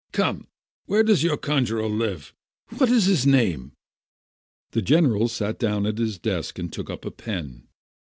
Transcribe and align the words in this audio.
Come, 0.13 0.47
where 0.87 1.03
does 1.03 1.21
your 1.21 1.37
conjuror 1.37 1.87
live? 1.87 2.33
What 2.75 2.89
is 2.89 3.05
his 3.05 3.27
name?" 3.27 3.73
The 4.71 4.81
general 4.81 5.27
sat 5.27 5.59
down 5.59 5.85
at 5.85 5.99
his 5.99 6.17
desk, 6.17 6.57
and 6.57 6.73
took 6.73 6.89
up 6.89 7.05
a 7.05 7.11
pen. 7.11 7.67